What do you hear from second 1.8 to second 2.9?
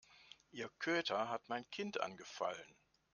angefallen.